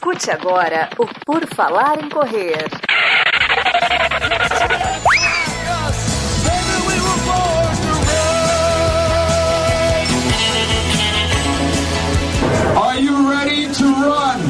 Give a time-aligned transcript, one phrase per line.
[0.00, 2.64] Escute agora o Por Falar em Correr.
[12.74, 14.40] Are you ready to run?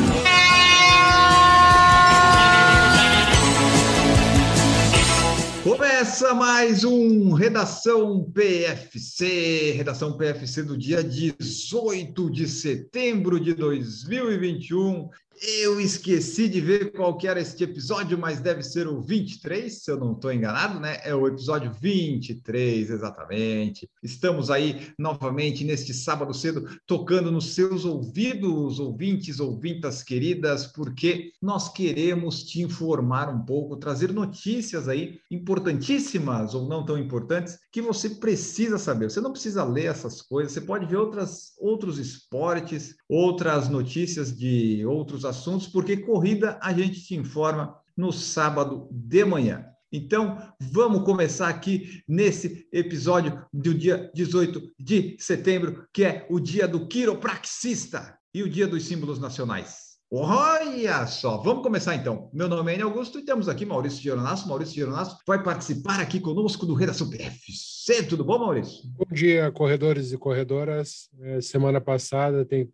[5.65, 15.11] Começa mais um Redação PFC, Redação PFC do dia 18 de setembro de 2021.
[15.43, 19.91] Eu esqueci de ver qual que era este episódio, mas deve ser o 23, se
[19.91, 20.99] eu não estou enganado, né?
[21.03, 23.89] É o episódio 23, exatamente.
[24.03, 31.73] Estamos aí novamente neste sábado cedo, tocando nos seus ouvidos, ouvintes, ouvintas queridas, porque nós
[31.73, 38.11] queremos te informar um pouco, trazer notícias aí importantíssimas ou não tão importantes que você
[38.11, 39.11] precisa saber.
[39.11, 44.85] Você não precisa ler essas coisas, você pode ver outras, outros esportes, outras notícias de
[44.85, 49.67] outros assuntos, porque corrida a gente te informa no sábado de manhã.
[49.93, 56.69] Então, vamos começar aqui nesse episódio do dia 18 de setembro, que é o dia
[56.69, 59.90] do quiropraxista e o dia dos símbolos nacionais.
[60.13, 62.29] Olha só, vamos começar então.
[62.33, 64.49] Meu nome é Enio Augusto e temos aqui Maurício Geronasso.
[64.49, 68.03] Maurício Geronasso vai participar aqui conosco do Redação PFC.
[68.09, 68.89] Tudo bom, Maurício?
[68.89, 71.09] Bom dia, corredores e corredoras.
[71.21, 72.73] É, semana passada tenho que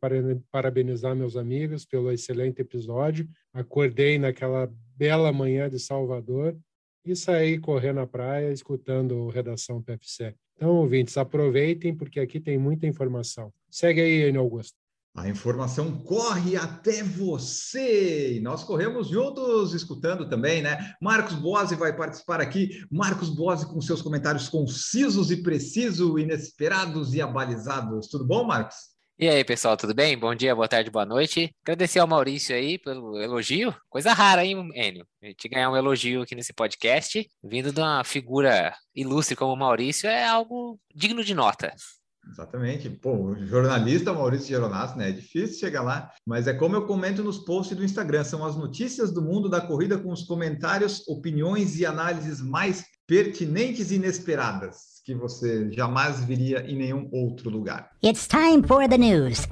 [0.51, 3.29] parabenizar meus amigos pelo excelente episódio.
[3.53, 6.57] Acordei naquela bela manhã de Salvador
[7.05, 10.35] e saí correr na praia escutando o Redação PFC.
[10.57, 13.53] Então, ouvintes, aproveitem porque aqui tem muita informação.
[13.71, 14.86] Segue aí, Enio Augusto.
[15.17, 18.35] A informação corre até você.
[18.37, 20.95] E nós corremos juntos, escutando também, né?
[21.01, 22.85] Marcos Bose vai participar aqui.
[22.91, 28.09] Marcos Bose com seus comentários concisos e precisos, inesperados e abalizados.
[28.09, 28.77] Tudo bom, Marcos?
[29.19, 30.19] E aí, pessoal, tudo bem?
[30.19, 31.51] Bom dia, boa tarde, boa noite.
[31.65, 33.75] Agradecer ao Maurício aí pelo elogio.
[33.89, 35.07] Coisa rara, hein, Enio?
[35.23, 39.57] A gente ganhar um elogio aqui nesse podcast, vindo de uma figura ilustre como o
[39.57, 41.75] Maurício, é algo digno de nota.
[42.31, 42.91] Exatamente.
[42.91, 45.11] Pô, jornalista Maurício Geronasso, né?
[45.11, 48.57] É difícil chegar lá, mas é como eu comento nos posts do Instagram, são as
[48.57, 54.97] notícias do mundo da corrida com os comentários, opiniões e análises mais pertinentes e inesperadas
[55.07, 57.93] que você jamais viria em nenhum outro lugar.
[58.03, 59.47] It's time for the news.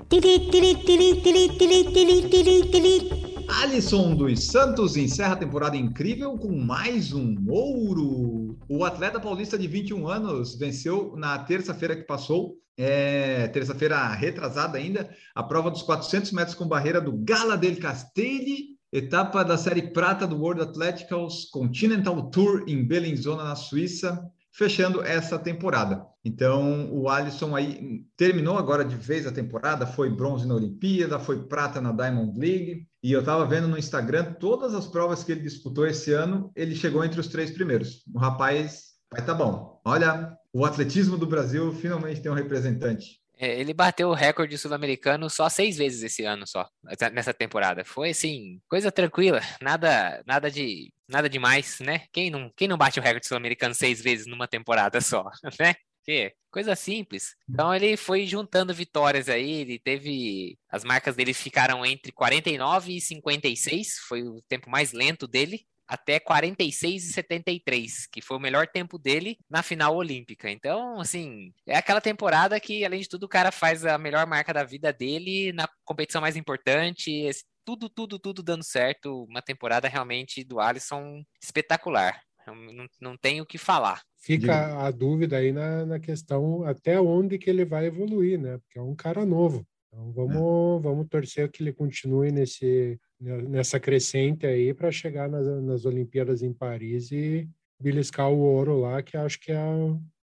[3.62, 8.43] Alisson dos Santos encerra a temporada incrível com mais um ouro.
[8.68, 15.08] O atleta paulista de 21 anos venceu na terça-feira que passou é, terça-feira retrasada ainda,
[15.34, 20.26] a prova dos 400 metros com barreira do Gala del Castelli, etapa da série prata
[20.26, 26.06] do World Athletics Continental Tour em Bellinzona, na Suíça, fechando essa temporada.
[26.24, 31.44] Então, o Alisson aí terminou agora de vez a temporada, foi bronze na Olimpíada, foi
[31.46, 35.42] prata na Diamond League, e eu estava vendo no Instagram todas as provas que ele
[35.42, 38.04] disputou esse ano, ele chegou entre os três primeiros.
[38.14, 39.80] O rapaz vai tá bom.
[39.84, 43.20] Olha, o atletismo do Brasil finalmente tem um representante.
[43.36, 46.68] É, ele bateu o recorde sul-americano só seis vezes esse ano só,
[47.12, 47.84] nessa temporada.
[47.84, 52.06] Foi assim, coisa tranquila, nada, nada de, nada demais, né?
[52.12, 55.24] Quem não, quem não bate o recorde sul-americano seis vezes numa temporada só,
[55.60, 55.74] né?
[56.04, 57.34] Que coisa simples.
[57.48, 63.00] Então ele foi juntando vitórias aí, ele teve as marcas dele ficaram entre 49 e
[63.00, 68.66] 56, foi o tempo mais lento dele até 46 e 73, que foi o melhor
[68.66, 70.50] tempo dele na final olímpica.
[70.50, 74.52] Então, assim, é aquela temporada que, além de tudo, o cara faz a melhor marca
[74.52, 77.28] da vida dele na competição mais importante.
[77.64, 79.24] Tudo, tudo, tudo dando certo.
[79.24, 82.20] Uma temporada realmente do Alisson espetacular.
[82.46, 84.02] Não, não tenho o que falar.
[84.18, 88.58] Fica a dúvida aí na, na questão até onde que ele vai evoluir, né?
[88.58, 89.66] Porque é um cara novo.
[89.88, 90.82] Então vamos, é.
[90.82, 96.52] vamos torcer que ele continue nesse, nessa crescente aí para chegar nas, nas Olimpíadas em
[96.52, 97.48] Paris e
[97.80, 99.60] beliscar o ouro lá, que acho que é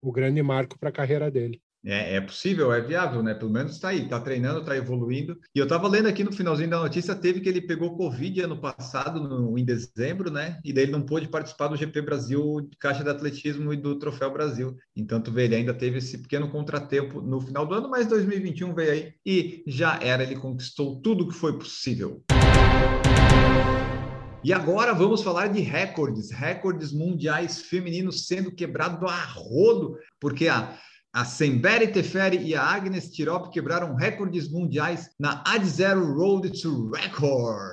[0.03, 1.61] o grande marco para a carreira dele.
[1.87, 3.35] É, é, possível, é viável, né?
[3.35, 5.39] Pelo menos está aí, está treinando, está evoluindo.
[5.55, 8.59] E eu estava lendo aqui no finalzinho da notícia, teve que ele pegou Covid ano
[8.59, 10.59] passado, no, em dezembro, né?
[10.65, 13.99] E daí ele não pôde participar do GP Brasil de Caixa de Atletismo e do
[13.99, 14.75] Troféu Brasil.
[14.97, 18.75] Então, tu vê, ele ainda teve esse pequeno contratempo no final do ano, mas 2021
[18.75, 22.25] veio aí e já era, ele conquistou tudo que foi possível.
[24.43, 30.79] E agora vamos falar de recordes, recordes mundiais femininos sendo quebrados a rodo, porque a
[31.15, 36.91] a Sembere Teferi e a Agnes Tirop quebraram recordes mundiais na Ad Zero Road to
[36.91, 37.71] Records.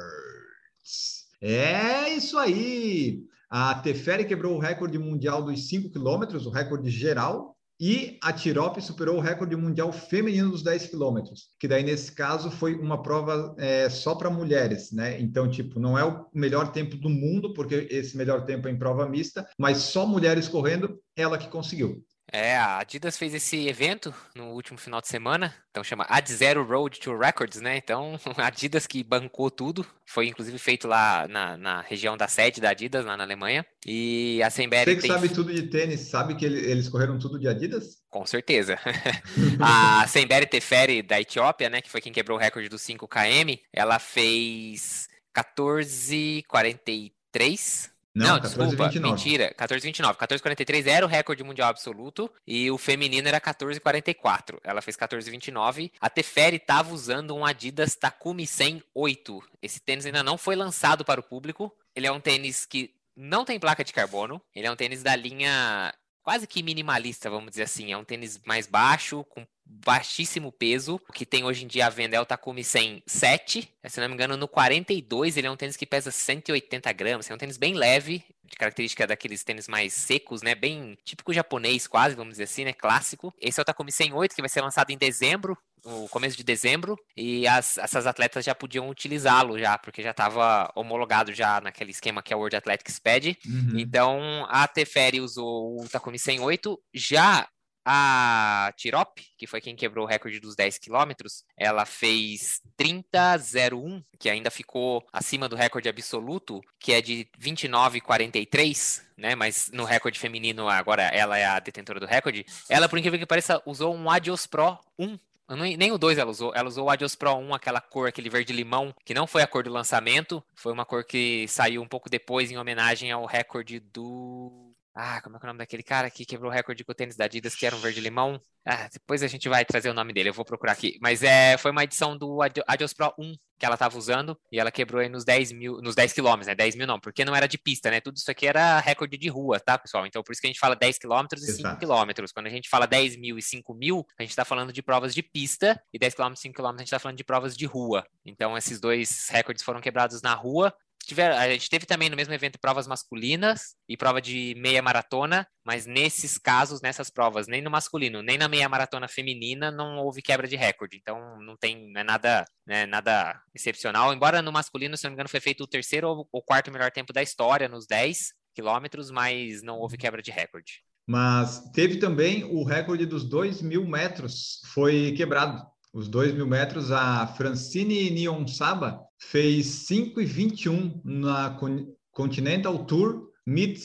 [1.41, 3.23] É isso aí!
[3.49, 8.79] A Teferi quebrou o recorde mundial dos 5 quilômetros, o recorde geral, E a Tirop
[8.79, 13.55] superou o recorde mundial feminino dos 10 quilômetros, que daí nesse caso foi uma prova
[13.57, 15.19] é, só para mulheres, né?
[15.19, 18.77] Então, tipo, não é o melhor tempo do mundo, porque esse melhor tempo é em
[18.77, 22.05] prova mista, mas só mulheres correndo, ela que conseguiu.
[22.33, 26.63] É, a Adidas fez esse evento no último final de semana, então chama Ad Zero
[26.63, 27.75] Road to Records, né?
[27.75, 32.61] Então, a Adidas que bancou tudo, foi inclusive feito lá na, na região da sede
[32.61, 33.65] da Adidas, lá na Alemanha.
[33.85, 35.11] E a Semberry Você que tem...
[35.11, 37.97] sabe tudo de tênis, sabe que ele- eles correram tudo de Adidas?
[38.09, 38.79] Com certeza.
[39.59, 43.99] a Semberry Teferi da Etiópia, né, que foi quem quebrou o recorde do 5km, ela
[43.99, 48.99] fez 14:43 Não, desculpa, 14,29.
[49.01, 50.15] mentira, 14,29.
[50.15, 54.59] 14,43 era o recorde mundial absoluto e o feminino era 14,44.
[54.63, 55.91] Ela fez 14,29.
[55.99, 59.43] A Teferi estava usando um Adidas Takumi 100 8.
[59.61, 61.71] Esse tênis ainda não foi lançado para o público.
[61.95, 64.41] Ele é um tênis que não tem placa de carbono.
[64.53, 67.91] Ele é um tênis da linha quase que minimalista, vamos dizer assim.
[67.91, 69.45] É um tênis mais baixo, com
[69.85, 70.99] baixíssimo peso.
[71.07, 73.73] O que tem hoje em dia à venda é o Takumi 100 7.
[73.87, 77.29] Se não me engano, no 42 ele é um tênis que pesa 180 gramas.
[77.29, 80.53] É um tênis bem leve, de característica daqueles tênis mais secos, né?
[80.53, 82.73] Bem típico japonês, quase, vamos dizer assim, né?
[82.73, 83.33] Clássico.
[83.39, 86.95] Esse é o Takumi 108, que vai ser lançado em dezembro, no começo de dezembro,
[87.17, 92.21] e as- essas atletas já podiam utilizá-lo já, porque já estava homologado já naquele esquema
[92.21, 93.37] que é o World Athletics Pad.
[93.47, 93.79] Uhum.
[93.79, 97.47] Então, a Teferi usou o Takumi 108, já
[97.85, 104.29] a Tirop, que foi quem quebrou o recorde dos 10 quilômetros, ela fez 30,01, que
[104.29, 109.35] ainda ficou acima do recorde absoluto, que é de 29,43, né?
[109.35, 112.45] Mas no recorde feminino, agora ela é a detentora do recorde.
[112.69, 115.17] Ela, por incrível que pareça, usou um Adios Pro 1.
[115.49, 116.53] Eu não- Nem o 2 ela usou.
[116.55, 119.63] Ela usou o Adios Pro 1, aquela cor, aquele verde-limão, que não foi a cor
[119.63, 120.41] do lançamento.
[120.55, 124.70] Foi uma cor que saiu um pouco depois em homenagem ao recorde do.
[124.93, 126.95] Ah, como é que é o nome daquele cara que quebrou o recorde com o
[126.95, 128.39] tênis da Adidas, que era um verde-limão?
[128.65, 130.97] Ah, depois a gente vai trazer o nome dele, eu vou procurar aqui.
[131.01, 134.59] Mas é, foi uma edição do Adi- Adios Pro 1 que ela estava usando e
[134.59, 136.55] ela quebrou aí nos 10 mil, nos 10 quilômetros, né?
[136.55, 138.01] 10 mil não, porque não era de pista, né?
[138.01, 140.05] Tudo isso aqui era recorde de rua, tá, pessoal?
[140.05, 141.79] Então por isso que a gente fala 10 quilômetros e 5 Exato.
[141.79, 142.31] quilômetros.
[142.33, 145.13] Quando a gente fala 10 mil e 5 mil, a gente tá falando de provas
[145.13, 147.65] de pista e 10 quilômetros e 5 quilômetros a gente tá falando de provas de
[147.65, 148.05] rua.
[148.25, 150.73] Então esses dois recordes foram quebrados na rua.
[151.19, 155.85] A gente teve também no mesmo evento provas masculinas e prova de meia maratona, mas
[155.85, 160.47] nesses casos, nessas provas, nem no masculino, nem na meia maratona feminina, não houve quebra
[160.47, 160.97] de recorde.
[160.97, 164.13] Então não tem não é nada, né, nada excepcional.
[164.13, 166.91] Embora no masculino, se não me engano, foi feito o terceiro ou o quarto melhor
[166.91, 170.83] tempo da história nos 10 quilômetros, mas não houve quebra de recorde.
[171.07, 175.61] Mas teve também o recorde dos 2 mil metros, foi quebrado.
[175.93, 183.79] Os 2 mil metros, a Francine Nionsaba fez 5,21 na Con- Continental Tour Meet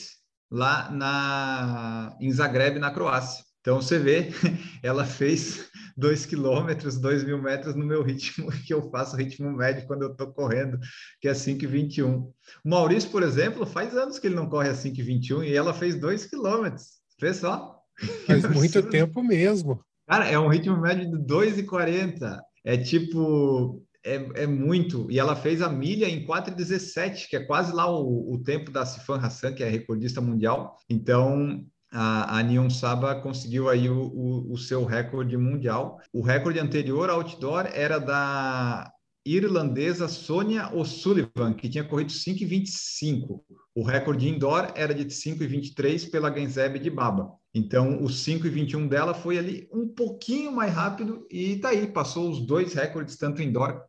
[0.51, 3.43] lá na, em Zagreb, na Croácia.
[3.61, 4.29] Então você vê,
[4.81, 9.85] ela fez 2 quilômetros, 2 mil metros no meu ritmo, que eu faço ritmo médio
[9.85, 10.79] quando eu estou correndo,
[11.21, 12.15] que é 5,21.
[12.15, 15.95] O Maurício, por exemplo, faz anos que ele não corre a 5,21 e ela fez
[15.99, 16.97] 2 quilômetros.
[17.19, 17.75] Vê só.
[18.27, 19.83] Faz muito tempo mesmo.
[20.07, 22.39] Cara, é um ritmo médio de 2,40.
[22.63, 23.83] É tipo.
[24.07, 25.11] É, é muito.
[25.11, 28.85] E ela fez a milha em 4,17, que é quase lá o, o tempo da
[28.85, 30.77] Sifan Hassan, que é recordista mundial.
[30.89, 35.99] Então, a, a Neon Saba conseguiu aí o, o, o seu recorde mundial.
[36.13, 38.89] O recorde anterior outdoor era da
[39.25, 43.41] irlandesa Sonia O'Sullivan, que tinha corrido 5,25.
[43.75, 47.36] O recorde indoor era de 5,23 pela Genzeb de Baba.
[47.53, 52.45] Então, o 5,21 dela foi ali um pouquinho mais rápido e tá aí, passou os
[52.45, 53.83] dois recordes, tanto indoor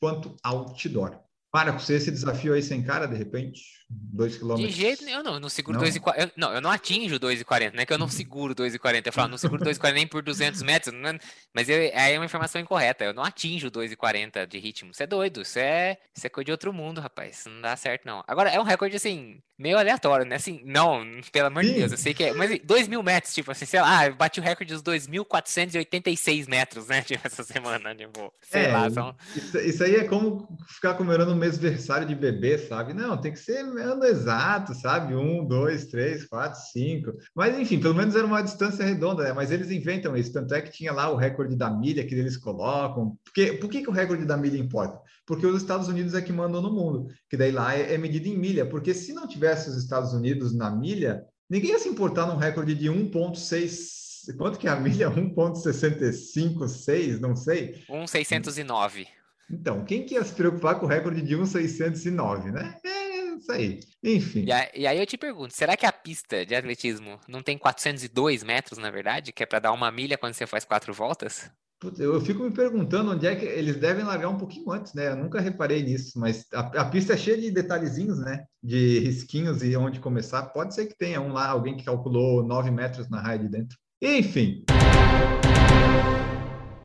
[0.00, 1.25] quanto outdoor.
[1.64, 4.74] Você esse desafio aí sem cara, de repente, dois De quilômetros.
[4.74, 5.34] jeito nenhum, não.
[5.34, 5.84] Eu não seguro Não?
[5.84, 6.20] 2,40.
[6.22, 7.74] eu- Não, eu não atinjo 2,40.
[7.74, 9.08] Não é que eu não seguro 2,40.
[9.08, 10.92] Eu falo, não seguro 2,40 nem por 200 metros.
[10.94, 11.18] não é-
[11.54, 13.04] Mas eu, aí é uma informação incorreta.
[13.04, 14.90] Eu não atinjo 2,40 de ritmo.
[14.90, 15.42] Isso é doido.
[15.42, 17.38] Isso é, isso é coisa de outro mundo, rapaz.
[17.40, 18.22] Isso não dá certo, não.
[18.26, 20.36] Agora, é um recorde, assim, meio aleatório, né?
[20.36, 21.72] Assim, não, pelo amor de.
[21.72, 21.92] Deus.
[21.92, 22.32] Eu sei que é.
[22.34, 26.88] Mas 2 mil metros, tipo assim, sei lá, eu bati o recorde dos 2.486 metros,
[26.88, 27.02] né?
[27.06, 27.94] Tipo, essa semana.
[27.94, 28.90] Tipo, sei É, lá.
[28.90, 32.92] São, Isso, isso aí é como ficar comemorando o mêsversário de bebê, sabe?
[32.92, 35.14] Não, tem que ser ano exato, sabe?
[35.14, 37.12] Um, dois, três, quatro, cinco.
[37.34, 39.32] Mas, enfim, pelo menos era uma distância redonda, né?
[39.32, 40.32] Mas eles inventam isso.
[40.32, 43.16] Tanto é que tinha lá o recorde da milha que eles colocam.
[43.24, 45.00] Porque, por que, que o recorde da milha importa?
[45.24, 47.06] Porque os Estados Unidos é que mandam no mundo.
[47.30, 48.66] Que daí lá é, é em milha.
[48.66, 52.74] Porque se não tivesse os Estados Unidos na milha, ninguém ia se importar num recorde
[52.74, 54.34] de 1,6.
[54.36, 55.08] Quanto que é a milha?
[55.08, 57.20] 1,656?
[57.20, 57.84] Não sei.
[57.88, 59.06] 1,609.
[59.50, 62.76] Então, quem que ia se preocupar com o recorde de 1,609, né?
[62.84, 63.80] É, isso aí.
[64.02, 64.44] Enfim.
[64.44, 67.56] E aí, e aí eu te pergunto, será que a pista de atletismo não tem
[67.56, 71.50] 402 metros, na verdade, que é para dar uma milha quando você faz quatro voltas?
[71.98, 75.10] Eu fico me perguntando onde é que eles devem largar um pouquinho antes, né?
[75.10, 78.44] Eu nunca reparei nisso, mas a, a pista é cheia de detalhezinhos, né?
[78.62, 80.42] De risquinhos e onde começar.
[80.46, 83.76] Pode ser que tenha um lá, alguém que calculou 9 metros na raia de dentro.
[84.00, 84.64] Enfim.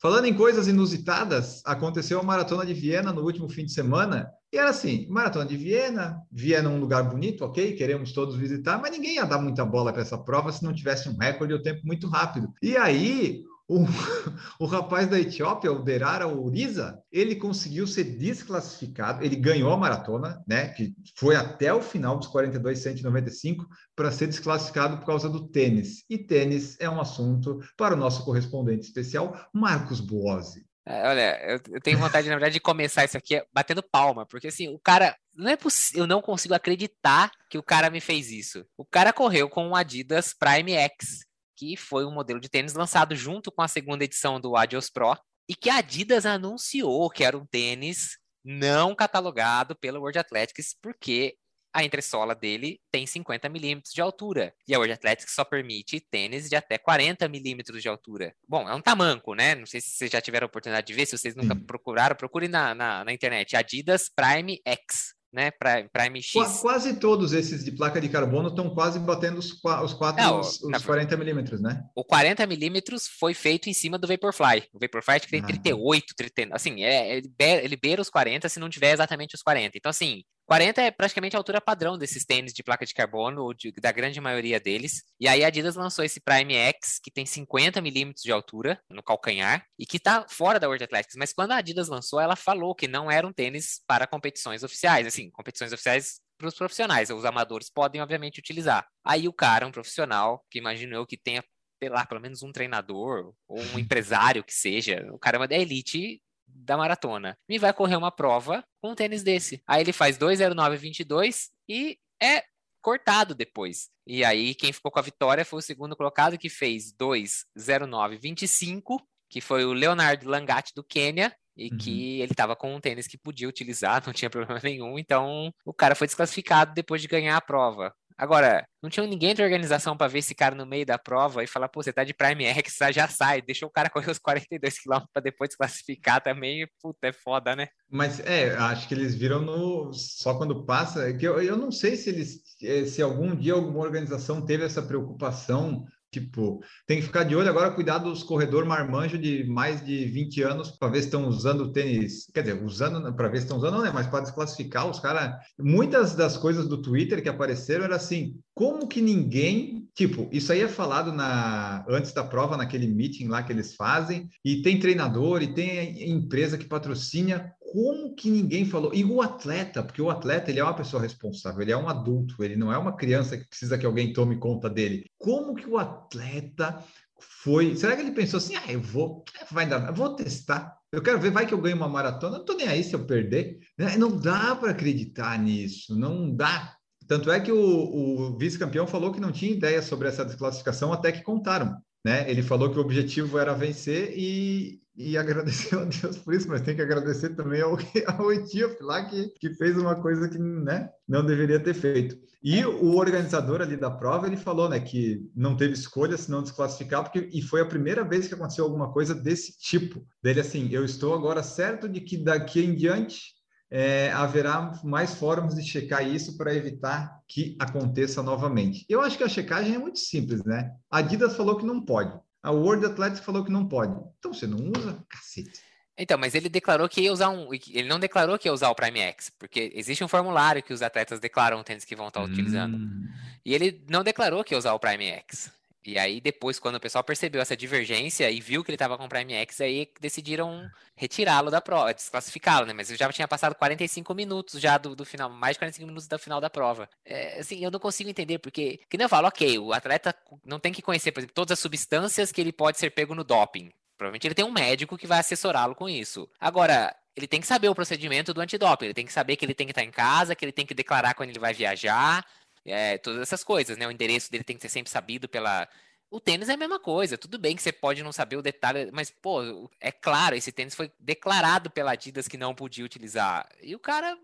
[0.01, 4.31] Falando em coisas inusitadas, aconteceu a Maratona de Viena no último fim de semana.
[4.51, 8.81] E era assim, Maratona de Viena, Viena é um lugar bonito, ok, queremos todos visitar,
[8.81, 11.61] mas ninguém ia dar muita bola para essa prova se não tivesse um recorde ou
[11.61, 12.51] tempo muito rápido.
[12.63, 13.85] E aí, o,
[14.59, 20.43] o rapaz da Etiópia, o Derara Uriza, ele conseguiu ser desclassificado, ele ganhou a maratona,
[20.45, 26.03] né, que foi até o final dos 42,195 para ser desclassificado por causa do tênis.
[26.09, 30.65] E tênis é um assunto para o nosso correspondente especial, Marcos Buozzi.
[30.85, 34.67] É, olha, eu tenho vontade, na verdade, de começar isso aqui batendo palma, porque assim,
[34.67, 35.15] o cara.
[35.33, 38.65] Não é possível, eu não consigo acreditar que o cara me fez isso.
[38.77, 41.21] O cara correu com um Adidas Prime X,
[41.61, 45.15] que foi um modelo de tênis lançado junto com a segunda edição do Adios Pro,
[45.47, 51.35] e que a Adidas anunciou que era um tênis não catalogado pela World Athletics, porque
[51.71, 54.55] a entressola dele tem 50 milímetros de altura.
[54.67, 58.33] E a World Athletics só permite tênis de até 40 milímetros de altura.
[58.47, 59.53] Bom, é um tamanco, né?
[59.53, 62.47] Não sei se vocês já tiveram a oportunidade de ver, se vocês nunca procuraram, procure
[62.47, 63.55] na, na, na internet.
[63.55, 65.51] Adidas Prime X, né?
[65.51, 66.33] Prime, Prime X.
[66.33, 70.39] Qua- Quase todos esses de placa de carbono estão quase batendo os, os quatro, Não,
[70.39, 71.83] os, os 40 milímetros, né?
[71.95, 74.63] O 40 milímetros foi feito em cima do Vaporfly.
[74.73, 75.47] O Vaporfly acho que tem Ah.
[75.47, 79.41] 38, 30, assim, é, ele, be- ele beira os 40 se não tiver exatamente os
[79.41, 79.77] 40.
[79.77, 83.53] Então, assim, 40 é praticamente a altura padrão desses tênis de placa de carbono, ou
[83.53, 85.03] de- da grande maioria deles.
[85.19, 89.01] E aí a Adidas lançou esse Prime X, que tem 50 milímetros de altura no
[89.01, 91.15] calcanhar, e que tá fora da World Athletics.
[91.17, 95.07] Mas quando a Adidas lançou, ela falou que não era um tênis para competições oficiais.
[95.07, 97.09] Assim, competições oficiais para os profissionais.
[97.09, 98.85] Os amadores podem, obviamente, utilizar.
[99.05, 101.43] Aí o cara, um profissional, que imagino eu que tenha
[101.81, 105.55] sei lá, pelo menos um treinador ou um empresário que seja, o cara é da
[105.55, 106.21] elite
[106.55, 109.61] da maratona, me vai correr uma prova com um tênis desse.
[109.67, 112.43] Aí ele faz 2,09,22 e é
[112.81, 113.89] cortado depois.
[114.05, 119.39] E aí quem ficou com a vitória foi o segundo colocado que fez 2,09,25, que
[119.39, 121.77] foi o Leonard Langatti do Quênia, e Uhum.
[121.77, 125.73] que ele estava com um tênis que podia utilizar, não tinha problema nenhum, então o
[125.73, 127.93] cara foi desclassificado depois de ganhar a prova.
[128.21, 131.47] Agora, não tinha ninguém da organização para ver esse cara no meio da prova e
[131.47, 134.77] falar, pô, você tá de Prime X, já sai, deixa o cara correr os 42
[134.77, 137.67] km para depois desclassificar também, puta, é foda, né?
[137.89, 141.09] Mas é, acho que eles viram no só quando passa.
[141.09, 144.65] é Que eu, eu não sei se eles, eh, se algum dia alguma organização teve
[144.65, 145.83] essa preocupação.
[146.11, 150.43] Tipo, tem que ficar de olho agora, cuidar dos corredor marmanjo de mais de 20
[150.43, 152.29] anos para ver se estão usando o tênis.
[152.33, 153.91] Quer dizer, usando para ver se estão usando, não, né?
[153.93, 155.33] Mas para desclassificar os caras.
[155.57, 159.80] Muitas das coisas do Twitter que apareceram era assim: como que ninguém.
[159.93, 164.29] Tipo, isso aí é falado na antes da prova, naquele meeting lá que eles fazem,
[164.43, 168.93] e tem treinador e tem empresa que patrocina como que ninguém falou?
[168.93, 172.43] E o atleta, porque o atleta ele é uma pessoa responsável, ele é um adulto,
[172.43, 175.05] ele não é uma criança que precisa que alguém tome conta dele.
[175.17, 176.83] Como que o atleta
[177.17, 177.75] foi?
[177.77, 178.55] Será que ele pensou assim?
[178.55, 180.75] Ah, eu vou, vai dar, eu vou testar.
[180.91, 183.05] Eu quero ver, vai que eu ganho uma maratona, não tô nem aí se eu
[183.05, 183.59] perder.
[183.77, 183.95] Né?
[183.95, 186.75] Não dá para acreditar nisso, não dá.
[187.11, 191.11] Tanto é que o, o vice-campeão falou que não tinha ideia sobre essa desclassificação até
[191.11, 191.75] que contaram.
[192.05, 192.31] Né?
[192.31, 196.61] Ele falou que o objetivo era vencer e, e agradeceu a Deus por isso, mas
[196.61, 197.77] tem que agradecer também ao,
[198.17, 202.15] ao Etíope lá que, que fez uma coisa que né, não deveria ter feito.
[202.41, 206.41] E o organizador ali da prova, ele falou né, que não teve escolha se não
[206.41, 210.01] desclassificar, porque, e foi a primeira vez que aconteceu alguma coisa desse tipo.
[210.23, 213.40] Dele assim, eu estou agora certo de que daqui em diante
[213.71, 218.85] é, haverá mais fóruns de checar isso para evitar que aconteça novamente.
[218.89, 220.71] Eu acho que a checagem é muito simples, né?
[220.91, 222.19] A Adidas falou que não pode.
[222.43, 223.97] A World Athletics falou que não pode.
[224.19, 225.01] Então você não usa?
[225.07, 225.61] Cacete.
[225.97, 227.53] Então, mas ele declarou que ia usar um.
[227.53, 230.81] Ele não declarou que ia usar o Prime X, porque existe um formulário que os
[230.81, 232.75] atletas declaram o tênis que vão estar utilizando.
[232.75, 233.07] Hum.
[233.45, 235.51] E ele não declarou que ia usar o Prime X.
[235.85, 239.05] E aí, depois, quando o pessoal percebeu essa divergência e viu que ele estava com
[239.05, 242.73] o Prime X, aí decidiram retirá-lo da prova, desclassificá-lo, né?
[242.73, 246.07] Mas eu já tinha passado 45 minutos já do, do final, mais de 45 minutos
[246.07, 246.87] do final da prova.
[247.03, 250.59] É, assim, eu não consigo entender, porque, que nem eu falo, ok, o atleta não
[250.59, 253.71] tem que conhecer, por exemplo, todas as substâncias que ele pode ser pego no doping.
[253.97, 256.29] Provavelmente ele tem um médico que vai assessorá-lo com isso.
[256.39, 259.53] Agora, ele tem que saber o procedimento do antidoping, ele tem que saber que ele
[259.53, 262.25] tem que estar em casa, que ele tem que declarar quando ele vai viajar,
[262.65, 263.87] é, todas essas coisas, né?
[263.87, 265.67] O endereço dele tem que ser sempre sabido pela.
[266.09, 267.17] O tênis é a mesma coisa.
[267.17, 270.75] Tudo bem que você pode não saber o detalhe, mas, pô, é claro, esse tênis
[270.75, 273.47] foi declarado pela Adidas que não podia utilizar.
[273.63, 274.17] E o cara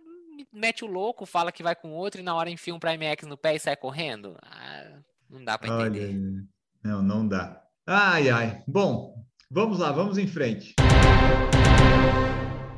[0.52, 3.28] mete o louco, fala que vai com outro e na hora enfia um Prime X
[3.28, 4.38] no pé e sai correndo.
[4.42, 6.10] Ah, não dá para entender.
[6.10, 6.44] Olha,
[6.84, 7.64] não, não dá.
[7.86, 8.64] Ai, ai.
[8.68, 10.76] Bom, vamos lá, vamos em frente.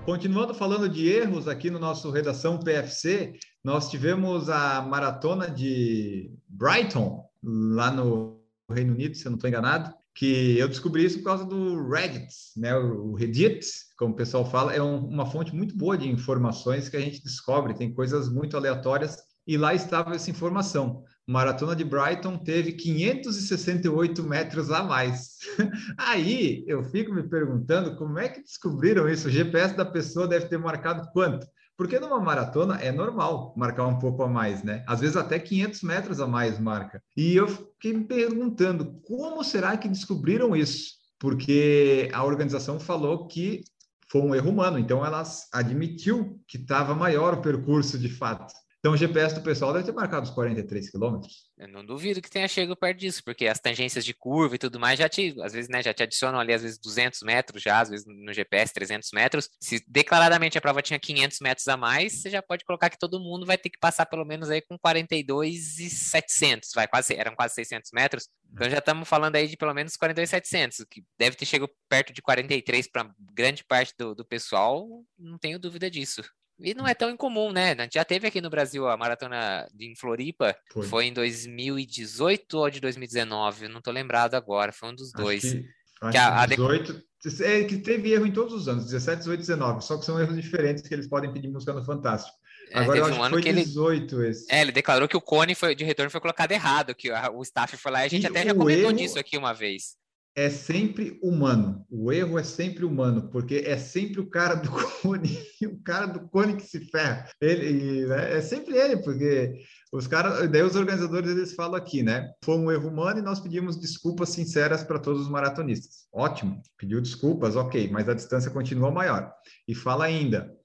[0.10, 7.24] Continuando falando de erros aqui no nosso redação PFC, nós tivemos a maratona de Brighton,
[7.44, 11.46] lá no Reino Unido, se eu não estou enganado, que eu descobri isso por causa
[11.46, 12.76] do Reddit, né?
[12.76, 13.64] O Reddit,
[14.00, 17.24] como o pessoal fala, é um, uma fonte muito boa de informações que a gente
[17.24, 19.16] descobre, tem coisas muito aleatórias,
[19.50, 21.04] e lá estava essa informação.
[21.28, 25.40] Maratona de Brighton teve 568 metros a mais.
[25.98, 29.28] Aí eu fico me perguntando como é que descobriram isso.
[29.28, 31.48] O GPS da pessoa deve ter marcado quanto?
[31.76, 34.84] Porque numa maratona é normal marcar um pouco a mais, né?
[34.86, 37.02] Às vezes até 500 metros a mais marca.
[37.18, 40.92] E eu fiquei me perguntando como será que descobriram isso?
[41.18, 43.64] Porque a organização falou que
[44.12, 48.54] foi um erro humano, então ela admitiu que estava maior o percurso de fato.
[48.80, 51.50] Então o GPS do pessoal deve ter marcado os 43 quilômetros.
[51.58, 54.80] Eu não duvido que tenha chegado perto disso, porque as tangências de curva e tudo
[54.80, 57.82] mais já te, às vezes, né, já te adicionam ali, às vezes, 200 metros já,
[57.82, 59.50] às vezes no GPS 300 metros.
[59.62, 63.20] Se declaradamente a prova tinha 500 metros a mais, você já pode colocar que todo
[63.20, 67.36] mundo vai ter que passar pelo menos aí com 42 e 700, vai, quase, eram
[67.36, 68.30] quase 600 metros.
[68.54, 72.22] Então já estamos falando aí de pelo menos 42,700, que deve ter chegado perto de
[72.22, 76.24] 43 para grande parte do, do pessoal, não tenho dúvida disso.
[76.62, 77.72] E não é tão incomum, né?
[77.72, 80.88] A gente já teve aqui no Brasil a maratona de Floripa, foi.
[80.88, 85.44] foi em 2018 ou de 2019, eu não tô lembrado agora, foi um dos dois.
[85.46, 85.66] Acho que,
[86.02, 87.04] acho que a, 18,
[87.42, 90.36] é que teve erro em todos os anos, 17, 18, 19, só que são erros
[90.36, 92.38] diferentes que eles podem pedir música no Fantástico.
[92.72, 94.54] É, agora acho um que foi que 18 ele, esse.
[94.54, 97.76] É, ele declarou que o cone foi, de retorno foi colocado errado, que o staff
[97.78, 98.98] foi lá e a gente e até já comentou erro...
[98.98, 99.99] disso aqui uma vez
[100.40, 101.86] é sempre humano.
[101.90, 106.30] O erro é sempre humano, porque é sempre o cara do cone, o cara do
[106.30, 107.28] cone que se ferra.
[107.42, 108.38] Ele, né?
[108.38, 109.60] É sempre ele, porque
[109.92, 112.32] os caras, daí os organizadores eles falam aqui, né?
[112.42, 116.08] Foi um erro humano e nós pedimos desculpas sinceras para todos os maratonistas.
[116.14, 119.34] Ótimo, pediu desculpas, ok, mas a distância continua maior.
[119.68, 120.56] E fala ainda,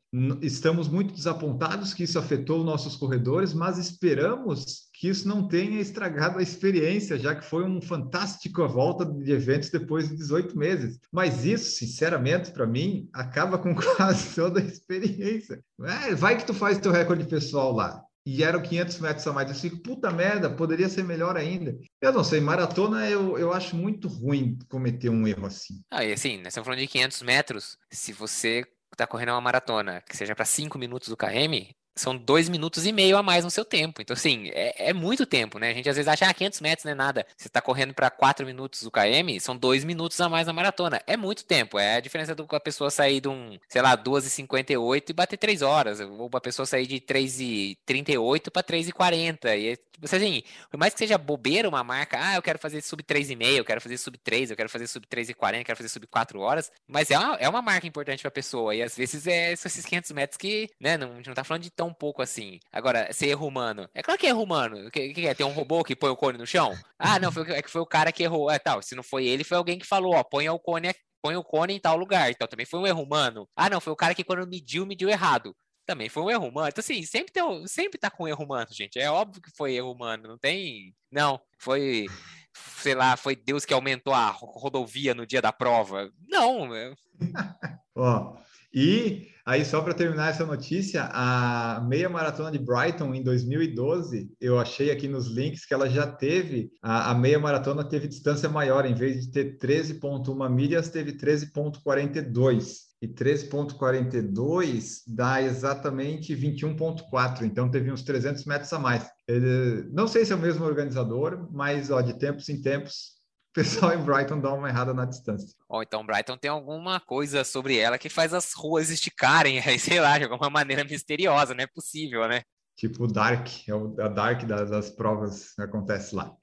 [0.43, 6.39] estamos muito desapontados que isso afetou nossos corredores, mas esperamos que isso não tenha estragado
[6.39, 11.01] a experiência, já que foi um fantástico volta de eventos depois de 18 meses.
[11.13, 15.61] Mas isso, sinceramente, para mim, acaba com quase toda a experiência.
[15.83, 18.01] É, vai que tu faz teu recorde pessoal lá.
[18.27, 19.51] E eram 500 metros a mais.
[19.51, 21.77] Eu fico, puta merda, poderia ser melhor ainda.
[22.01, 25.83] Eu não sei, maratona eu, eu acho muito ruim cometer um erro assim.
[25.91, 27.77] Ah, e assim, nós estamos falando de 500 metros.
[27.91, 32.49] Se você está correndo uma maratona que seja para 5 minutos do KM, são dois
[32.49, 34.03] minutos e meio a mais no seu tempo.
[34.03, 35.71] Então, assim, é, é muito tempo, né?
[35.71, 37.27] A gente às vezes acha, ah, 500 metros não é nada.
[37.37, 41.01] Você está correndo para 4 minutos do KM, são dois minutos a mais na maratona.
[41.07, 41.79] É muito tempo.
[41.79, 45.63] É a diferença do a pessoa sair de um, sei lá, 2h58 e bater 3
[45.63, 46.01] horas.
[46.01, 49.57] Ou a pessoa sair de 3h38 para 3h40.
[49.57, 53.03] E, tipo assim, por mais que seja bobeira uma marca, ah, eu quero fazer sub
[53.03, 56.07] 3,5, eu quero fazer sub 3, eu quero fazer sub 3,40, eu quero fazer sub
[56.07, 56.71] 4 horas.
[56.87, 58.75] Mas é uma, é uma marca importante para a pessoa.
[58.75, 61.63] E às vezes é esses 500 metros que, né, não, a gente não tá falando
[61.63, 62.59] de tão tão pouco assim.
[62.73, 63.89] Agora, ser erro humano.
[63.95, 64.87] É claro que é erro humano.
[64.87, 65.35] O que, que é?
[65.35, 66.75] Tem um robô que põe o cone no chão?
[66.99, 68.51] Ah, não, foi, é que foi o cara que errou.
[68.51, 68.81] É tal.
[68.83, 71.75] Se não foi ele, foi alguém que falou, ó, põe o cone põe o cone
[71.75, 72.31] em tal lugar.
[72.31, 73.49] Então também foi um erro humano.
[73.57, 75.57] Ah, não, foi o cara que quando mediu, mediu errado.
[75.87, 76.69] Também foi um erro humano.
[76.69, 78.99] Então, assim, sempre, tem, sempre tá com erro humano, gente.
[78.99, 80.29] É óbvio que foi erro humano.
[80.29, 80.95] Não tem.
[81.11, 82.07] Não, foi.
[82.55, 86.11] Sei lá, foi Deus que aumentou a rodovia no dia da prova.
[86.29, 86.69] Não.
[87.97, 88.37] Ó,
[88.73, 94.59] e aí, só para terminar essa notícia, a meia maratona de Brighton em 2012, eu
[94.59, 98.87] achei aqui nos links que ela já teve, a, a meia maratona teve distância maior,
[98.87, 102.85] em vez de ter 13,1 milhas, teve 13,42.
[103.03, 109.07] E 13,42 dá exatamente 21,4, então teve uns 300 metros a mais.
[109.29, 113.15] Ele, não sei se é o mesmo organizador, mas ó, de tempos em tempos
[113.55, 115.57] pessoal em Brighton dá uma errada na distância.
[115.69, 120.19] Ou então Brighton tem alguma coisa sobre ela que faz as ruas esticarem, sei lá,
[120.19, 122.43] de alguma maneira misteriosa, não é possível, né?
[122.77, 126.35] Tipo o Dark, é o a Dark das, das provas que acontece lá.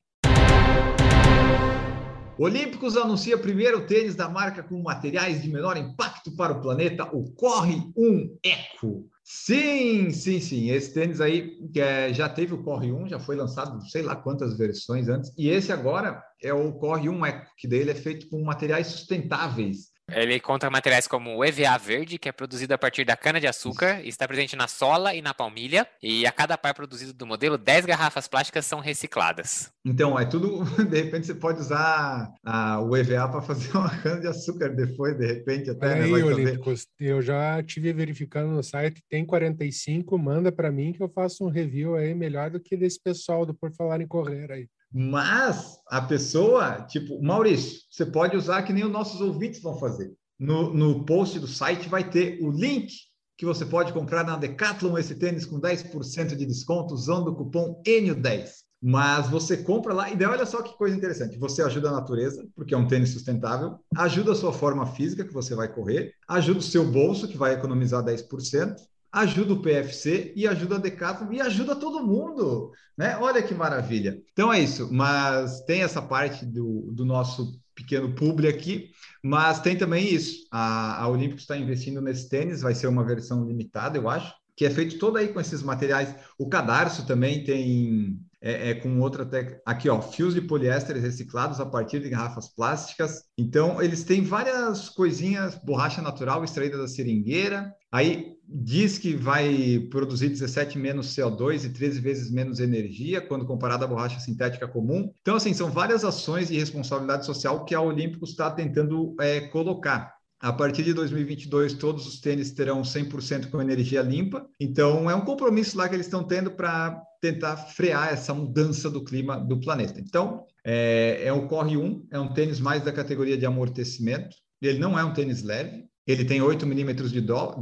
[2.37, 7.31] Olímpicos anuncia primeiro tênis da marca com materiais de menor impacto para o planeta, o
[7.33, 9.09] Corre 1 Eco.
[9.23, 10.69] Sim, sim, sim.
[10.69, 14.57] Esse tênis aí é, já teve o Corre 1, já foi lançado sei lá quantas
[14.57, 15.31] versões antes.
[15.37, 19.90] E esse agora é o Corre 1 Eco, que dele é feito com materiais sustentáveis.
[20.13, 24.27] Ele conta materiais como o EVA verde, que é produzido a partir da cana-de-açúcar, está
[24.27, 28.27] presente na sola e na palmilha, e a cada par produzido do modelo, 10 garrafas
[28.27, 29.71] plásticas são recicladas.
[29.85, 30.63] Então, é tudo.
[30.89, 35.69] De repente, você pode usar a, o EVA para fazer uma cana-de-açúcar depois, de repente,
[35.69, 35.95] até.
[35.95, 36.23] Né, aí, saber.
[36.23, 41.45] Olímpicos, eu já tive verificando no site, tem 45, manda para mim que eu faço
[41.45, 44.67] um review aí melhor do que desse pessoal do Por Falar em Correr aí.
[44.93, 50.13] Mas a pessoa, tipo, Maurício, você pode usar que nem os nossos ouvintes vão fazer.
[50.37, 52.91] No, no post do site vai ter o link
[53.37, 57.81] que você pode comprar na Decathlon esse tênis com 10% de desconto usando o cupom
[57.85, 58.49] N10.
[58.83, 61.37] Mas você compra lá, e daí olha só que coisa interessante.
[61.37, 65.33] Você ajuda a natureza, porque é um tênis sustentável, ajuda a sua forma física, que
[65.33, 68.75] você vai correr, ajuda o seu bolso, que vai economizar 10%,
[69.11, 73.17] ajuda o PFC e ajuda a Decathlon e ajuda todo mundo, né?
[73.17, 74.21] Olha que maravilha.
[74.31, 78.89] Então é isso, mas tem essa parte do, do nosso pequeno publi aqui,
[79.23, 80.47] mas tem também isso.
[80.51, 84.65] A, a Olímpicos está investindo nesse tênis, vai ser uma versão limitada, eu acho, que
[84.67, 86.13] é feito todo aí com esses materiais.
[86.37, 89.59] O cadarço também tem é, é, com outra técnica.
[89.65, 93.23] Aqui, ó, fios de poliéster reciclados a partir de garrafas plásticas.
[93.35, 97.73] Então, eles têm várias coisinhas, borracha natural extraída da seringueira.
[97.91, 103.83] Aí diz que vai produzir 17 menos CO2 e 13 vezes menos energia quando comparado
[103.83, 105.11] à borracha sintética comum.
[105.21, 110.20] Então, assim, são várias ações de responsabilidade social que a Olímpicos está tentando é, colocar.
[110.41, 114.47] A partir de 2022, todos os tênis terão 100% com energia limpa.
[114.59, 119.03] Então, é um compromisso lá que eles estão tendo para tentar frear essa mudança do
[119.03, 119.99] clima do planeta.
[119.99, 124.35] Então, é, é o Corre 1, é um tênis mais da categoria de amortecimento.
[124.59, 127.61] Ele não é um tênis leve, ele tem 8 milímetros de drop,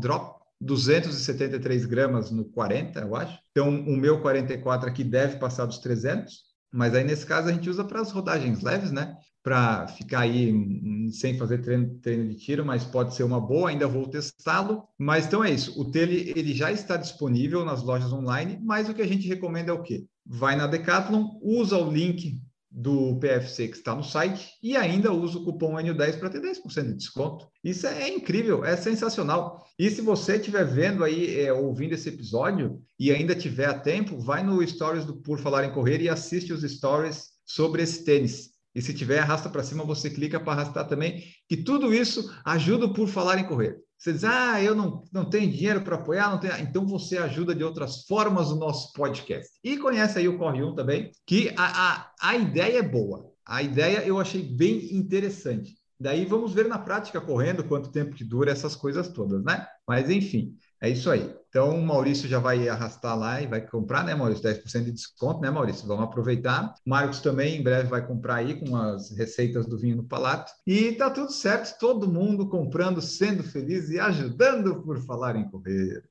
[0.61, 3.37] 273 gramas no 40, eu acho.
[3.51, 7.69] Então, o meu 44 aqui deve passar dos 300, mas aí nesse caso a gente
[7.69, 9.17] usa para as rodagens leves, né?
[9.41, 13.69] Para ficar aí hum, sem fazer treino, treino de tiro, mas pode ser uma boa,
[13.69, 14.83] ainda vou testá-lo.
[14.97, 18.93] Mas então é isso, o Tele ele já está disponível nas lojas online, mas o
[18.93, 20.05] que a gente recomenda é o quê?
[20.25, 22.39] Vai na Decathlon, usa o link
[22.71, 26.87] do PFC que está no site e ainda usa o cupom N10 para ter 10%
[26.87, 27.47] de desconto.
[27.63, 29.65] Isso é incrível, é sensacional.
[29.77, 34.19] E se você estiver vendo aí, é, ouvindo esse episódio e ainda tiver a tempo,
[34.19, 38.51] vai no Stories do Por Falar em Correr e assiste os stories sobre esse tênis.
[38.73, 42.93] E se tiver, arrasta para cima, você clica para arrastar também, que tudo isso ajuda
[42.93, 43.77] Por Falar em Correr.
[43.97, 46.57] Você diz, ah, eu não, não tenho dinheiro para apoiar, não tenho...
[46.59, 49.49] então você ajuda de outras formas o nosso podcast.
[49.61, 53.29] E conhece aí o Corre 1 também, que a, a, a ideia é boa.
[53.45, 55.75] A ideia eu achei bem interessante.
[55.99, 59.67] Daí vamos ver na prática correndo quanto tempo que dura essas coisas todas, né?
[59.85, 61.35] Mas enfim, é isso aí.
[61.49, 64.43] Então, o Maurício já vai arrastar lá e vai comprar, né, Maurício?
[64.43, 65.87] 10% de desconto, né, Maurício?
[65.87, 66.75] Vamos aproveitar.
[66.85, 70.51] Marcos também em breve vai comprar aí com as receitas do vinho no palato.
[70.67, 76.03] E tá tudo certo, todo mundo comprando, sendo feliz e ajudando por falar em correr.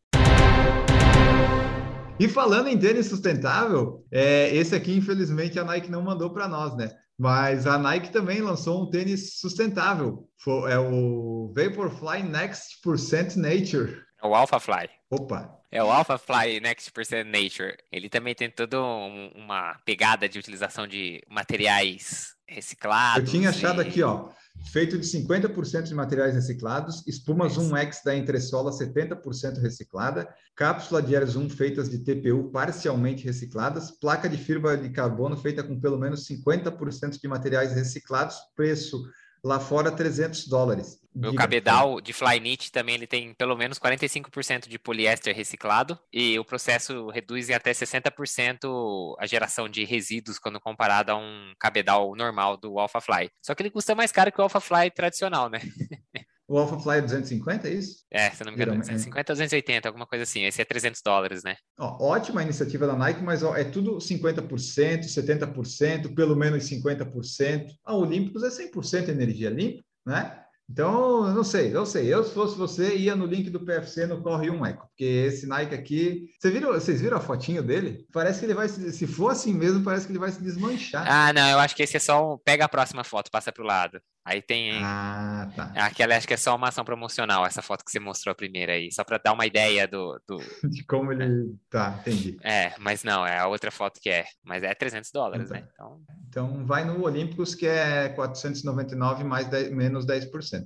[2.18, 6.76] E falando em tênis sustentável, é, esse aqui, infelizmente, a Nike não mandou para nós,
[6.76, 6.90] né?
[7.16, 10.28] Mas a Nike também lançou um tênis sustentável.
[10.36, 14.07] Foi, é o Vaporfly Next Percent Nature.
[14.22, 14.88] É o Alpha Fly.
[15.10, 15.58] Opa!
[15.70, 17.76] É o Alpha Fly Next Percent Nature.
[17.92, 23.28] Ele também tem toda um, uma pegada de utilização de materiais reciclados.
[23.28, 23.86] Eu tinha achado e...
[23.86, 24.30] aqui, ó,
[24.72, 31.14] feito de 50% de materiais reciclados, espuma Zoom X da entressola 70% reciclada, cápsula de
[31.14, 35.98] Air Zoom feitas de TPU parcialmente recicladas, placa de fibra de carbono feita com pelo
[35.98, 39.02] menos 50% de materiais reciclados, preço
[39.42, 40.98] lá fora 300 dólares.
[41.26, 46.44] O cabedal de Flyknit também ele tem pelo menos 45% de poliéster reciclado e o
[46.44, 52.56] processo reduz em até 60% a geração de resíduos quando comparado a um cabedal normal
[52.56, 53.30] do Alpha Fly.
[53.44, 55.58] Só que ele custa mais caro que o Alpha Fly tradicional, né?
[56.48, 58.04] O Alpha Fly é 250, é isso?
[58.10, 60.44] É, se não me engano, 250 ou 280, alguma coisa assim.
[60.44, 61.56] Esse é 300 dólares, né?
[61.78, 67.66] Ó, ótima iniciativa da Nike, mas ó, é tudo 50%, 70%, pelo menos 50%.
[67.84, 70.42] A Olímpicos é 100% energia limpa, né?
[70.70, 72.12] Então, não sei, eu sei.
[72.12, 75.46] Eu, se fosse você, ia no link do PFC no Corre 1 Eco, porque esse
[75.46, 76.26] Nike aqui.
[76.38, 78.06] Você viram, vocês viram a fotinho dele?
[78.12, 78.92] Parece que ele vai se.
[78.92, 81.06] Se for assim mesmo, parece que ele vai se desmanchar.
[81.10, 82.38] Ah, não, eu acho que esse é só um.
[82.38, 84.00] Pega a próxima foto, passa para o lado.
[84.28, 84.78] Aí tem.
[84.84, 85.72] Ah, tá.
[85.74, 88.74] Aquela acho que é só uma ação promocional, essa foto que você mostrou a primeira
[88.74, 90.36] aí, só para dar uma ideia do, do.
[90.68, 91.54] De como ele.
[91.70, 92.36] Tá, entendi.
[92.42, 94.26] É, mas não, é a outra foto que é.
[94.44, 95.56] Mas é 300 dólares, Então.
[95.56, 95.68] né?
[95.72, 96.00] Então.
[96.28, 100.57] Então, vai no Olímpicos, que é 499 mais 10, menos 10%.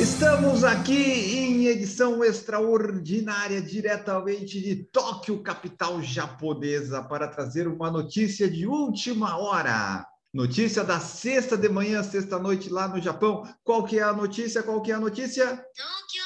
[0.00, 8.66] Estamos aqui em edição extraordinária diretamente de Tóquio, capital japonesa, para trazer uma notícia de
[8.66, 10.06] última hora.
[10.32, 13.42] Notícia da sexta de manhã, sexta noite lá no Japão.
[13.64, 14.62] Qual que é a notícia?
[14.62, 15.64] Qual que é a notícia?
[15.74, 16.25] 東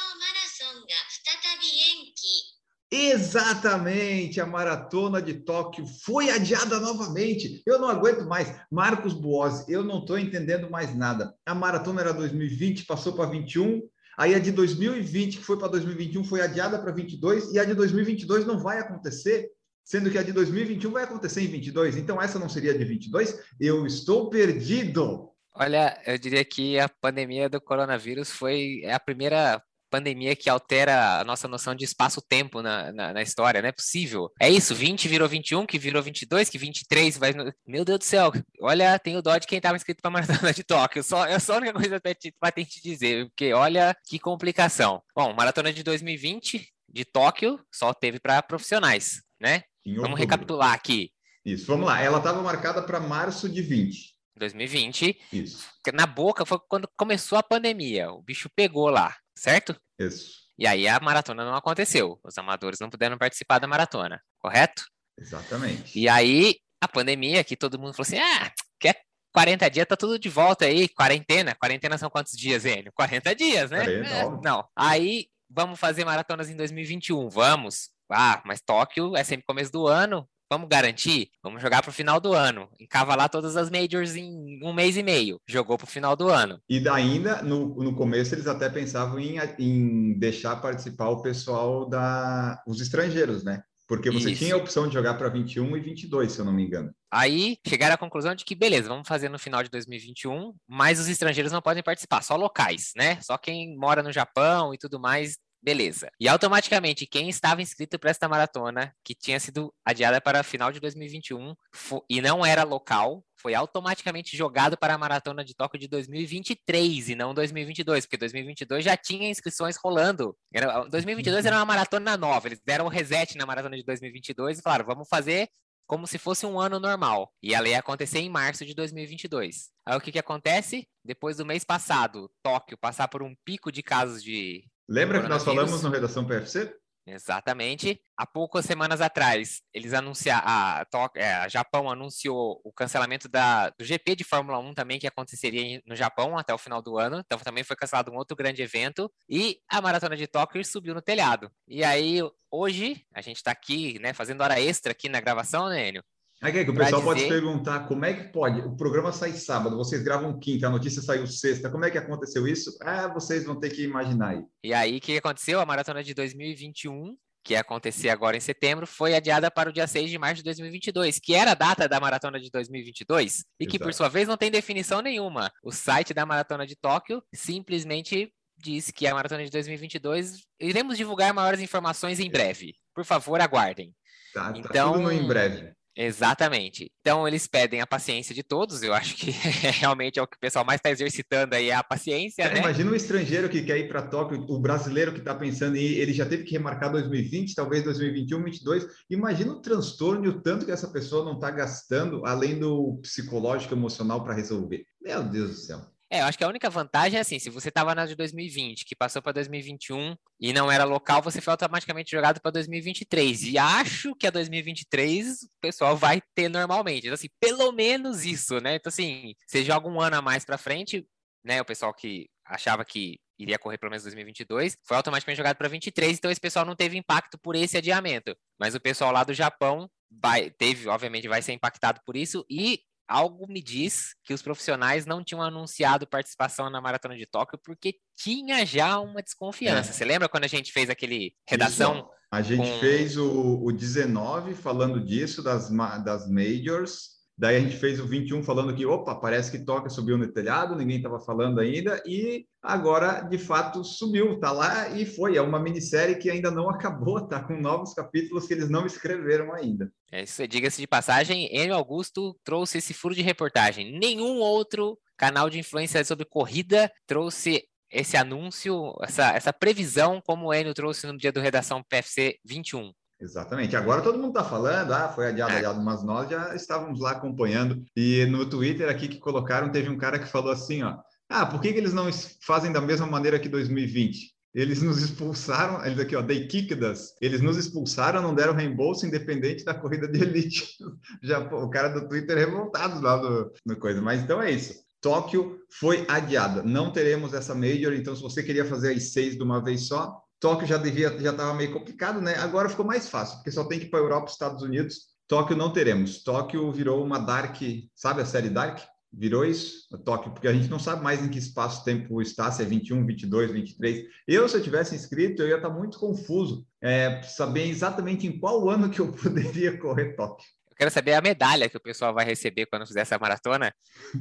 [3.03, 7.63] Exatamente, a maratona de Tóquio foi adiada novamente.
[7.65, 8.55] Eu não aguento mais.
[8.71, 11.35] Marcos Boas, eu não estou entendendo mais nada.
[11.47, 13.81] A maratona era 2020, passou para 21.
[14.19, 17.55] Aí a de 2020, que foi para 2021, foi adiada para 22.
[17.55, 19.49] E a de 2022 não vai acontecer,
[19.83, 21.97] sendo que a de 2021 vai acontecer em 22.
[21.97, 23.35] Então essa não seria a de 22?
[23.59, 25.31] Eu estou perdido.
[25.55, 31.21] Olha, eu diria que a pandemia do coronavírus foi é a primeira pandemia que altera
[31.21, 34.31] a nossa noção de espaço-tempo na, na, na história, não é possível.
[34.41, 37.35] É isso, 20 virou 21, que virou 22, que 23 vai...
[37.67, 40.53] Meu Deus do céu, olha, tem o dó de quem estava inscrito para a Maratona
[40.53, 43.95] de Tóquio, só, é só a única coisa para te, pra te dizer, porque olha
[44.07, 45.03] que complicação.
[45.15, 49.65] Bom, Maratona de 2020 de Tóquio só teve para profissionais, né?
[49.97, 51.11] Vamos recapitular aqui.
[51.45, 52.01] Isso, vamos lá.
[52.01, 54.15] Ela estava marcada para março de 20.
[54.37, 59.75] 2020, Isso, na boca foi quando começou a pandemia, o bicho pegou lá, certo?
[59.99, 60.41] isso.
[60.59, 62.21] E aí a maratona não aconteceu.
[62.23, 64.85] Os amadores não puderam participar da maratona, correto?
[65.19, 65.99] Exatamente.
[65.99, 69.01] E aí a pandemia, que todo mundo falou assim: ah, quer
[69.33, 70.87] 40 dias, tá tudo de volta aí.
[70.89, 71.55] Quarentena.
[71.55, 72.93] Quarentena são quantos dias, Enio?
[72.95, 73.85] 40 dias, né?
[73.85, 74.69] 40, É, não.
[74.77, 77.29] Aí vamos fazer maratonas em 2021.
[77.31, 77.89] Vamos.
[78.11, 80.29] Ah, mas Tóquio é sempre começo do ano.
[80.51, 81.31] Vamos garantir?
[81.43, 82.69] Vamos jogar pro final do ano.
[82.81, 85.41] Encavalar todas as majors em um mês e meio.
[85.47, 86.61] Jogou pro final do ano.
[86.69, 92.61] E ainda, no, no começo, eles até pensavam em, em deixar participar o pessoal da
[92.67, 93.63] os estrangeiros, né?
[93.87, 94.45] Porque você Isso.
[94.45, 96.93] tinha a opção de jogar para 21 e 22, se eu não me engano.
[97.13, 101.09] Aí chegaram à conclusão de que, beleza, vamos fazer no final de 2021, mas os
[101.09, 103.21] estrangeiros não podem participar, só locais, né?
[103.21, 106.11] Só quem mora no Japão e tudo mais, beleza.
[106.19, 110.81] E automaticamente, quem estava inscrito para esta maratona, que tinha sido adiada para final de
[110.81, 115.89] 2021 fo- e não era local, foi automaticamente jogado para a maratona de Tóquio de
[115.89, 120.37] 2023 e não 2022, porque 2022 já tinha inscrições rolando.
[120.53, 124.63] Era, 2022 era uma maratona nova, eles deram um reset na maratona de 2022 e
[124.63, 125.49] falaram, vamos fazer
[125.87, 127.33] como se fosse um ano normal.
[127.43, 129.71] E ela ia acontecer em março de 2022.
[129.85, 130.87] Aí o que, que acontece?
[131.05, 134.65] Depois do mês passado, Tóquio passar por um pico de casos de.
[134.91, 136.75] Lembra que nós falamos no Redação PFC?
[137.07, 138.01] Exatamente.
[138.17, 140.45] Há poucas semanas atrás, eles anunciaram.
[140.45, 145.07] A, é, a Japão anunciou o cancelamento da, do GP de Fórmula 1 também, que
[145.07, 147.23] aconteceria no Japão até o final do ano.
[147.25, 149.09] Então também foi cancelado um outro grande evento.
[149.29, 151.49] E a maratona de Tóquio subiu no telhado.
[151.69, 152.19] E aí,
[152.51, 156.03] hoje, a gente está aqui, né, fazendo hora extra aqui na gravação, né, Enio?
[156.43, 158.61] Aí que o pessoal pode se dizer- perguntar como é que pode.
[158.63, 161.69] O programa sai sábado, vocês gravam quinta, a notícia saiu sexta.
[161.69, 162.77] Como é que aconteceu isso?
[162.83, 164.43] Ah, vocês vão ter que imaginar aí.
[164.65, 165.61] E aí, o que aconteceu?
[165.61, 169.87] A maratona de 2021, que ia acontecer agora em setembro, foi adiada para o dia
[169.87, 173.79] 6 de março de 2022, que era a data da maratona de 2022, e que,
[173.79, 173.97] por Exato.
[173.99, 175.53] sua vez, não tem definição nenhuma.
[175.63, 181.33] O site da maratona de Tóquio simplesmente diz que a maratona de 2022 iremos divulgar
[181.35, 182.75] maiores informações em breve.
[182.95, 183.95] Por favor, aguardem.
[184.35, 185.73] Tá, tá Então- tudo no em breve.
[186.03, 186.91] Exatamente.
[187.03, 188.83] Então eles pedem a paciência de todos.
[188.83, 189.31] Eu acho que
[189.81, 192.61] realmente é o que o pessoal mais está exercitando aí é a paciência, É, né?
[192.61, 195.99] Imagina um estrangeiro que quer ir para Tóquio, o brasileiro que está pensando em ir,
[195.99, 198.87] ele já teve que remarcar 2020, talvez 2021, 2022.
[199.11, 203.75] Imagina o transtorno e o tanto que essa pessoa não está gastando, além do psicológico,
[203.75, 204.87] emocional para resolver.
[205.03, 206.00] Meu Deus do céu.
[206.13, 208.85] É, eu acho que a única vantagem é assim, se você estava na de 2020,
[208.85, 213.45] que passou para 2021 e não era local, você foi automaticamente jogado para 2023.
[213.45, 217.05] E acho que a 2023 o pessoal vai ter normalmente.
[217.05, 218.75] Então, assim, pelo menos isso, né?
[218.75, 221.07] Então, assim, você joga um ano a mais para frente,
[221.45, 221.61] né?
[221.61, 226.19] O pessoal que achava que iria correr pelo menos 2022, foi automaticamente jogado para 23,
[226.19, 228.37] então esse pessoal não teve impacto por esse adiamento.
[228.59, 232.81] Mas o pessoal lá do Japão vai, teve, obviamente, vai ser impactado por isso e
[233.11, 237.97] algo me diz que os profissionais não tinham anunciado participação na Maratona de Tóquio porque
[238.17, 239.91] tinha já uma desconfiança.
[239.91, 239.93] É.
[239.93, 241.99] Você lembra quando a gente fez aquele redação?
[241.99, 245.69] Isso, a gente com- fez o, o 19 falando disso, das,
[246.05, 247.20] das majors.
[247.41, 250.77] Daí a gente fez o 21 falando que, opa, parece que Tóquio subiu no telhado,
[250.77, 255.39] ninguém estava falando ainda, e agora, de fato, subiu, tá lá e foi.
[255.39, 259.55] É uma minissérie que ainda não acabou, tá com novos capítulos que eles não escreveram
[259.55, 259.91] ainda.
[260.13, 263.99] É diga-se de passagem, Enio Augusto trouxe esse furo de reportagem.
[263.99, 270.53] Nenhum outro canal de influência sobre corrida trouxe esse anúncio, essa, essa previsão como o
[270.53, 272.93] Enio trouxe no dia do Redação PFC 21.
[273.21, 273.77] Exatamente.
[273.77, 275.57] Agora todo mundo está falando, ah, foi adiado, É.
[275.59, 277.85] adiado, mas nós já estávamos lá acompanhando.
[277.95, 280.97] E no Twitter aqui que colocaram, teve um cara que falou assim, ó,
[281.29, 282.09] ah, por que, que eles não
[282.45, 284.35] fazem da mesma maneira que 2020?
[284.53, 287.15] eles nos expulsaram, eles aqui, ó, they kicked us.
[287.21, 290.77] Eles nos expulsaram, não deram reembolso independente da corrida de elite.
[291.23, 294.03] Já pô, o cara do Twitter revoltado lá no, no coisa.
[294.03, 294.75] Mas então é isso.
[295.01, 296.63] Tóquio foi adiada.
[296.63, 300.21] Não teremos essa major, então se você queria fazer as seis de uma vez só,
[300.41, 302.35] Tóquio já devia já estava meio complicado, né?
[302.37, 305.11] Agora ficou mais fácil, porque só tem que ir para a Europa, Estados Unidos.
[305.29, 306.25] Tóquio não teremos.
[306.25, 307.57] Tóquio virou uma Dark,
[307.95, 308.81] sabe a série Dark?
[309.13, 312.65] Virou isso, Tóquio, porque a gente não sabe mais em que espaço-tempo está, se é
[312.65, 314.05] 21, 22, 23.
[314.27, 318.69] Eu, se eu tivesse inscrito, eu ia estar muito confuso, é, saber exatamente em qual
[318.71, 320.47] ano que eu poderia correr Tóquio.
[320.81, 323.71] Quero saber a medalha que o pessoal vai receber quando fizer essa maratona.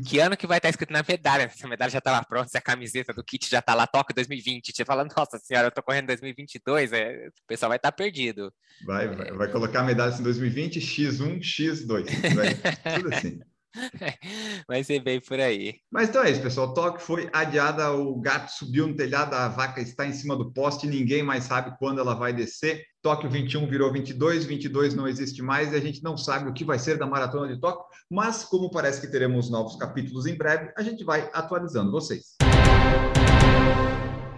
[0.06, 1.50] Que ano que vai estar escrito na medalha?
[1.56, 4.13] Se a medalha já estava pronta, se a camiseta do kit já está lá, Tóquio
[4.13, 4.74] 2020.
[4.76, 7.28] Você fala, nossa senhora, eu estou correndo 2022, é...
[7.30, 8.52] o pessoal vai estar perdido.
[8.86, 12.36] Vai, vai, vai colocar a medalha em 2020, X1, X2.
[12.36, 13.39] Vai, tudo assim.
[14.68, 15.76] Vai ser bem por aí.
[15.92, 16.74] Mas então é isso, pessoal.
[16.74, 20.88] Tóquio foi adiada, o gato subiu no telhado, a vaca está em cima do poste,
[20.88, 22.84] ninguém mais sabe quando ela vai descer.
[23.02, 26.66] Tóquio 21 virou 22, 22 não existe mais e a gente não sabe o que
[26.66, 30.72] vai ser da maratona de Tóquio, mas como parece que teremos novos capítulos em breve,
[30.76, 32.36] a gente vai atualizando vocês.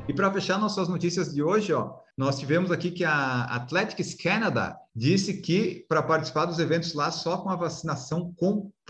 [0.07, 4.75] E para fechar nossas notícias de hoje, ó, nós tivemos aqui que a Athletics Canada
[4.95, 8.80] disse que para participar dos eventos lá só com a vacinação completa.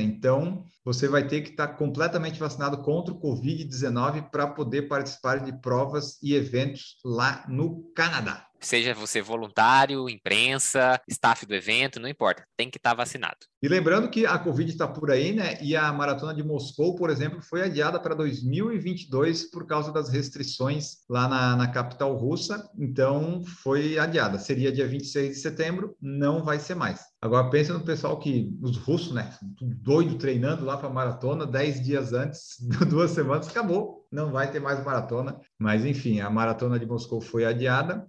[0.00, 5.52] Então, você vai ter que estar completamente vacinado contra o Covid-19 para poder participar de
[5.60, 8.47] provas e eventos lá no Canadá.
[8.60, 13.38] Seja você voluntário, imprensa, staff do evento, não importa, tem que estar vacinado.
[13.62, 15.58] E lembrando que a Covid está por aí, né?
[15.60, 20.98] E a maratona de Moscou, por exemplo, foi adiada para 2022 por causa das restrições
[21.08, 22.68] lá na, na capital russa.
[22.78, 24.38] Então, foi adiada.
[24.38, 27.00] Seria dia 26 de setembro, não vai ser mais.
[27.20, 29.36] Agora, pensa no pessoal que, os russos, né?
[29.60, 34.06] Doido treinando lá para a maratona, 10 dias antes, duas semanas, acabou.
[34.10, 35.38] Não vai ter mais maratona.
[35.58, 38.06] Mas, enfim, a maratona de Moscou foi adiada.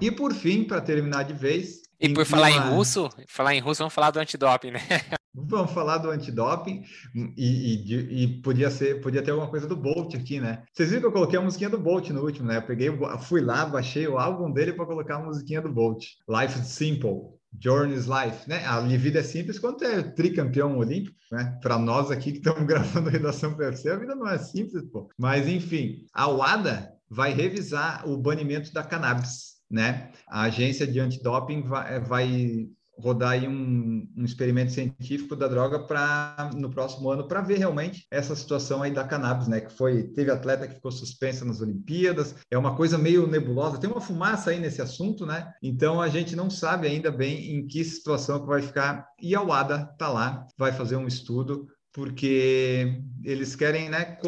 [0.00, 1.82] E por fim, para terminar de vez.
[2.00, 4.80] E por falar em russo, falar em russo, vamos falar do antidoping, né?
[5.40, 6.82] Vamos falar do antidoping
[7.14, 10.64] e, e, e, podia ser, podia ter alguma coisa do Bolt aqui, né?
[10.72, 12.56] Vocês viram que eu coloquei a musiquinha do Bolt no último, né?
[12.56, 12.88] Eu peguei,
[13.20, 16.04] fui lá, baixei o álbum dele para colocar a musiquinha do Bolt.
[16.28, 17.38] Life is Simple.
[17.60, 18.64] Journey's Life, né?
[18.66, 21.56] A vida é simples quando é tricampeão olímpico, né?
[21.62, 25.08] Para nós aqui que estamos gravando redação PFC, a vida não é simples, pô.
[25.16, 30.10] Mas enfim, a WADA vai revisar o banimento da cannabis, né?
[30.26, 36.50] A agência de antidoping vai, vai rodar aí um, um, experimento científico da droga para
[36.54, 39.60] no próximo ano para ver realmente essa situação aí da cannabis, né?
[39.60, 43.90] Que foi teve atleta que ficou suspensa nas Olimpíadas, é uma coisa meio nebulosa, tem
[43.90, 45.52] uma fumaça aí nesse assunto, né?
[45.62, 49.06] Então a gente não sabe ainda bem em que situação que vai ficar.
[49.22, 54.18] E a UADA tá lá, vai fazer um estudo porque eles querem, né,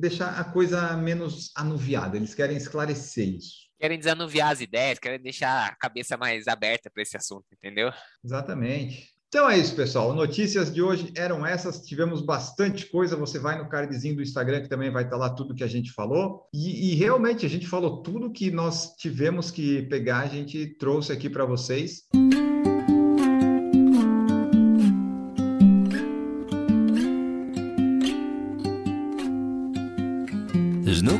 [0.00, 5.68] deixar a coisa menos anuviada, eles querem esclarecer isso querem desanuviar as ideias, querem deixar
[5.68, 7.90] a cabeça mais aberta para esse assunto, entendeu?
[8.22, 9.08] Exatamente.
[9.28, 10.12] Então é isso, pessoal.
[10.12, 11.80] Notícias de hoje eram essas.
[11.86, 13.14] Tivemos bastante coisa.
[13.14, 15.92] Você vai no cardzinho do Instagram, que também vai estar lá tudo que a gente
[15.92, 16.48] falou.
[16.52, 21.12] E, e realmente a gente falou tudo que nós tivemos que pegar, a gente trouxe
[21.12, 22.02] aqui para vocês.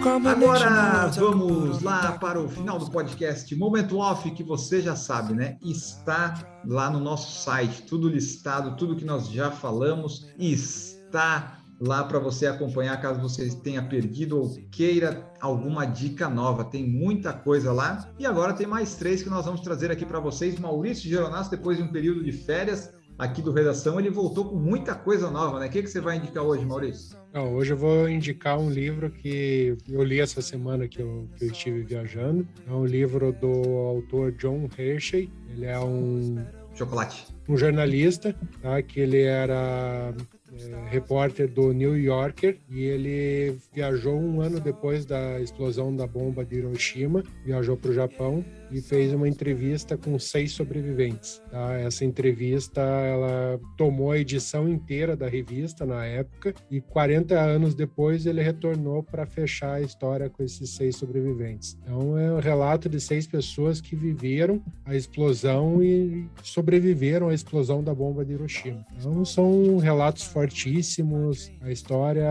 [0.00, 3.54] Agora vamos lá para o final do podcast.
[3.54, 5.58] Momento off que você já sabe, né?
[5.62, 12.18] Está lá no nosso site, tudo listado, tudo que nós já falamos está lá para
[12.18, 16.64] você acompanhar caso você tenha perdido ou queira alguma dica nova.
[16.64, 18.10] Tem muita coisa lá.
[18.18, 20.58] E agora tem mais três que nós vamos trazer aqui para vocês.
[20.58, 24.94] Maurício Geronasso, depois de um período de férias, aqui do Redação, ele voltou com muita
[24.94, 25.66] coisa nova, né?
[25.66, 27.18] O que, que você vai indicar hoje, Maurício?
[27.34, 31.44] Não, hoje eu vou indicar um livro que eu li essa semana que eu, que
[31.44, 32.48] eu estive viajando.
[32.66, 33.52] É um livro do
[33.86, 35.30] autor John Hershey.
[35.50, 36.42] Ele é um...
[36.74, 37.26] Chocolate.
[37.46, 38.80] Um jornalista, tá?
[38.80, 40.14] Que ele era
[40.52, 46.44] é, repórter do New Yorker e ele viajou um ano depois da explosão da bomba
[46.44, 51.42] de Hiroshima, viajou para o Japão e fez uma entrevista com seis sobreviventes.
[51.50, 51.74] Tá?
[51.74, 58.26] Essa entrevista ela tomou a edição inteira da revista na época e 40 anos depois
[58.26, 61.78] ele retornou para fechar a história com esses seis sobreviventes.
[61.82, 67.82] Então é um relato de seis pessoas que viveram a explosão e sobreviveram à explosão
[67.82, 68.84] da bomba de Hiroshima.
[68.96, 72.28] Então são relatos fortíssimos, a história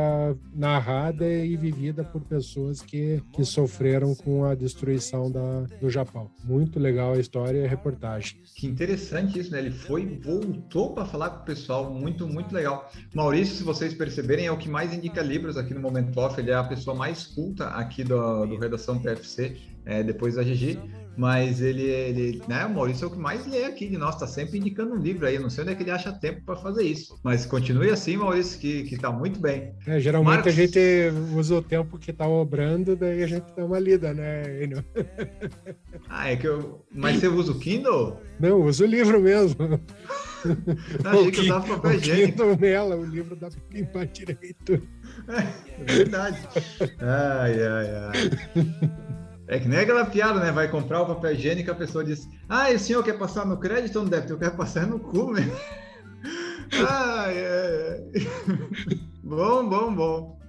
[0.54, 6.29] narrada e vivida por pessoas que, que sofreram com a destruição da, do Japão.
[6.44, 8.38] Muito legal a história e a reportagem.
[8.56, 9.60] Que interessante isso, né?
[9.60, 12.92] Ele foi, voltou para falar com o pessoal, muito, muito legal.
[13.14, 16.52] Maurício, se vocês perceberem, é o que mais indica livros aqui no Momento Off, ele
[16.52, 20.80] é a pessoa mais culta aqui do, do Redação PFC, é, depois da Gigi
[21.20, 24.26] mas ele, ele né, o Maurício é o que mais lê aqui de nós, tá
[24.26, 26.84] sempre indicando um livro aí, não sei onde é que ele acha tempo para fazer
[26.84, 29.74] isso, mas continue assim, Maurício, que, que tá muito bem.
[29.86, 30.54] É, geralmente Marcos...
[30.54, 30.80] a gente
[31.36, 34.84] usa o tempo que tá obrando, daí a gente dá uma lida, né, Enio?
[36.08, 36.86] Ah, é que eu...
[36.92, 38.18] Mas você usa o Kindle?
[38.40, 39.80] Não, eu uso o livro mesmo.
[41.04, 42.32] Achei o que eu tava papel higiênico.
[42.32, 44.82] Kindle nela, o livro dá pra limpar direito.
[45.28, 46.40] É, verdade.
[47.00, 49.19] Ai, ai, ai.
[49.50, 50.52] É que nem aquela piada, né?
[50.52, 53.58] Vai comprar o papel higiênico, a pessoa diz: Ah, e o senhor quer passar no
[53.58, 54.34] crédito ou no débito?
[54.34, 55.52] Eu quero passar no cu, mesmo.
[56.88, 58.04] Ai, é.
[59.24, 60.40] bom, bom, bom.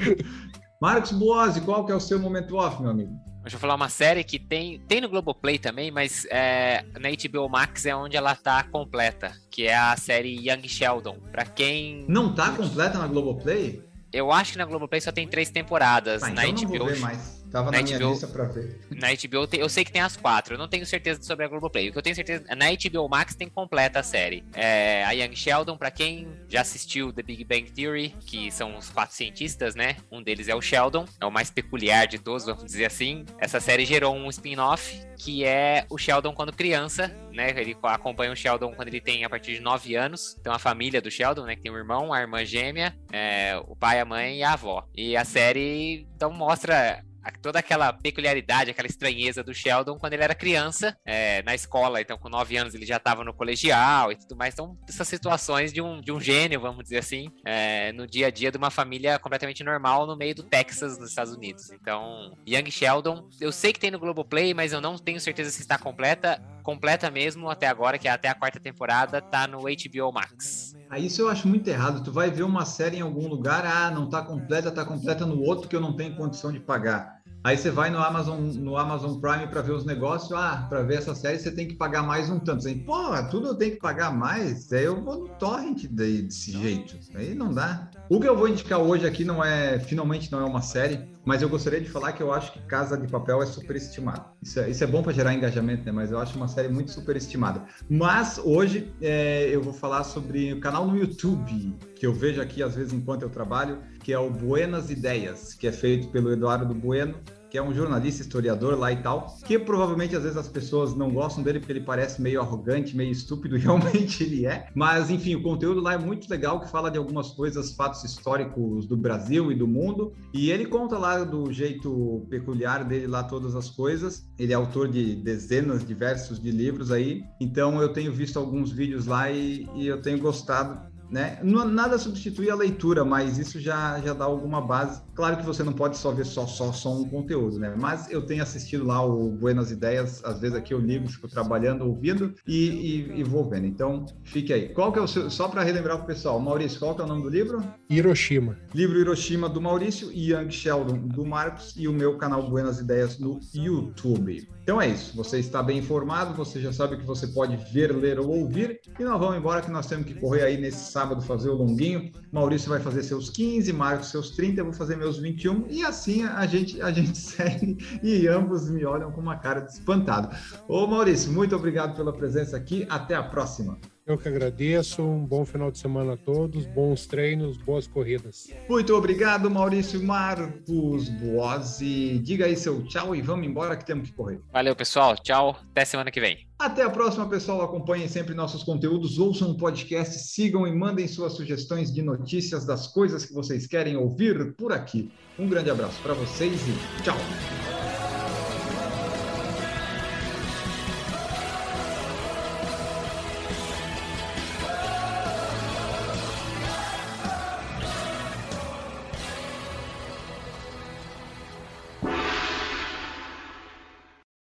[0.80, 3.12] Marcos Boazzi, qual que é o seu momento off, meu amigo?
[3.42, 7.50] Deixa eu falar uma série que tem, tem no Globoplay também, mas é, na HBO
[7.50, 11.18] Max é onde ela tá completa, que é a série Young Sheldon.
[11.30, 12.06] Pra quem.
[12.08, 13.84] Não tá completa na Globoplay?
[14.10, 16.22] Eu acho que na Globoplay só tem três temporadas.
[16.22, 16.72] Ah, na então HBO.
[16.72, 17.41] Não vou ver mais.
[17.52, 18.80] Tava na, na minha HBO, lista pra ver.
[18.90, 20.54] Na HBO, eu sei que tem as quatro.
[20.54, 21.90] Eu não tenho certeza sobre a Globoplay.
[21.90, 24.42] O que eu tenho certeza na HBO Max tem completa a série.
[24.54, 28.88] É, a Young Sheldon, para quem já assistiu The Big Bang Theory, que são os
[28.88, 29.96] quatro cientistas, né?
[30.10, 33.24] Um deles é o Sheldon, é o mais peculiar de todos, vamos dizer assim.
[33.38, 37.50] Essa série gerou um spin-off que é o Sheldon quando criança, né?
[37.50, 40.36] Ele acompanha o Sheldon quando ele tem a partir de 9 anos.
[40.40, 41.54] Então a família do Sheldon, né?
[41.54, 44.88] Que tem um irmão, a irmã gêmea, é, o pai, a mãe e a avó.
[44.94, 47.04] E a série então mostra
[47.40, 52.00] toda aquela peculiaridade, aquela estranheza do Sheldon quando ele era criança, é, na escola.
[52.00, 54.54] Então, com 9 anos, ele já estava no colegial e tudo mais.
[54.54, 58.30] Então, essas situações de um, de um gênio, vamos dizer assim, é, no dia a
[58.30, 61.70] dia de uma família completamente normal no meio do Texas, nos Estados Unidos.
[61.70, 65.60] Então, Young Sheldon, eu sei que tem no Globoplay, mas eu não tenho certeza se
[65.60, 66.42] está completa.
[66.62, 70.74] Completa mesmo até agora, que é até a quarta temporada, tá no HBO Max.
[70.98, 72.02] Isso eu acho muito errado.
[72.02, 75.40] Tu vai ver uma série em algum lugar, ah, não tá completa, tá completa no
[75.40, 77.22] outro que eu não tenho condição de pagar.
[77.44, 80.98] Aí você vai no Amazon, no Amazon Prime para ver os negócios, ah, para ver
[80.98, 82.58] essa série você tem que pagar mais um tanto.
[82.58, 86.52] Assim, Pô, tudo eu tenho que pagar mais, aí eu vou no torrent daí, desse
[86.52, 86.96] jeito.
[87.16, 87.90] Aí não dá.
[88.08, 91.42] O que eu vou indicar hoje aqui não é, finalmente não é uma série, mas
[91.42, 94.24] eu gostaria de falar que eu acho que Casa de Papel é superestimado.
[94.42, 95.92] Isso é, isso é bom para gerar engajamento, né?
[95.92, 97.62] Mas eu acho uma série muito superestimada.
[97.88, 102.62] Mas hoje é, eu vou falar sobre o canal no YouTube, que eu vejo aqui
[102.62, 106.74] às vezes enquanto eu trabalho, que é o Buenas Ideias, que é feito pelo Eduardo
[106.74, 107.14] Bueno
[107.52, 111.10] que é um jornalista, historiador lá e tal, que provavelmente às vezes as pessoas não
[111.10, 114.68] gostam dele porque ele parece meio arrogante, meio estúpido, e realmente ele é.
[114.74, 118.86] Mas enfim, o conteúdo lá é muito legal, que fala de algumas coisas, fatos históricos
[118.86, 123.54] do Brasil e do mundo, e ele conta lá do jeito peculiar dele lá todas
[123.54, 124.26] as coisas.
[124.38, 129.04] Ele é autor de dezenas, diversos de livros aí, então eu tenho visto alguns vídeos
[129.04, 131.38] lá e, e eu tenho gostado né?
[131.42, 135.02] Não, nada substitui a leitura, mas isso já, já dá alguma base.
[135.14, 137.74] Claro que você não pode só ver só, só, só um conteúdo, né?
[137.78, 141.84] Mas eu tenho assistido lá o Buenas Ideias, às vezes aqui eu ligo, fico trabalhando,
[141.84, 143.66] ouvindo e, e, e vou vendo.
[143.66, 144.70] Então, fique aí.
[144.70, 147.08] Qual que é o seu, só para relembrar o pessoal, Maurício, qual que é o
[147.08, 147.62] nome do livro?
[147.90, 148.56] Hiroshima.
[148.74, 153.18] Livro Hiroshima do Maurício e Young Sheldon do Marcos e o meu canal Buenas Ideias
[153.18, 154.48] no YouTube.
[154.62, 155.16] Então é isso.
[155.16, 158.80] Você está bem informado, você já sabe que você pode ver, ler ou ouvir.
[158.98, 162.12] E nós vamos embora que nós temos que correr aí nesse sábado fazer o longuinho.
[162.30, 166.22] Maurício vai fazer seus 15, Marcos seus 30, eu vou fazer meus 21 e assim
[166.22, 170.34] a gente a gente segue e ambos me olham com uma cara de espantado.
[170.68, 172.86] Ô Maurício, muito obrigado pela presença aqui.
[172.88, 173.76] Até a próxima.
[174.04, 178.48] Eu que agradeço, um bom final de semana a todos, bons treinos, boas corridas.
[178.68, 182.18] Muito obrigado, Maurício Marcos Boazzi.
[182.18, 184.40] Diga aí seu tchau e vamos embora que temos que correr.
[184.52, 185.16] Valeu, pessoal.
[185.16, 185.56] Tchau.
[185.70, 186.46] Até semana que vem.
[186.58, 187.62] Até a próxima, pessoal.
[187.62, 192.88] Acompanhem sempre nossos conteúdos, ouçam o podcast, sigam e mandem suas sugestões de notícias das
[192.88, 195.12] coisas que vocês querem ouvir por aqui.
[195.38, 197.81] Um grande abraço para vocês e tchau.